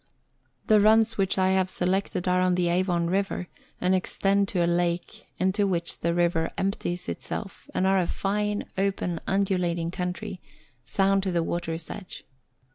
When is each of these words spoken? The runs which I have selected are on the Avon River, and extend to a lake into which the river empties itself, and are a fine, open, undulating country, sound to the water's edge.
The 0.65 0.79
runs 0.79 1.15
which 1.19 1.37
I 1.37 1.49
have 1.49 1.69
selected 1.69 2.27
are 2.27 2.41
on 2.41 2.55
the 2.55 2.69
Avon 2.69 3.05
River, 3.07 3.49
and 3.79 3.93
extend 3.93 4.47
to 4.47 4.65
a 4.65 4.65
lake 4.65 5.27
into 5.37 5.67
which 5.67 5.99
the 5.99 6.15
river 6.15 6.49
empties 6.57 7.07
itself, 7.07 7.69
and 7.75 7.85
are 7.85 7.99
a 7.99 8.07
fine, 8.07 8.63
open, 8.79 9.19
undulating 9.27 9.91
country, 9.91 10.41
sound 10.83 11.21
to 11.21 11.31
the 11.31 11.43
water's 11.43 11.87
edge. 11.91 12.23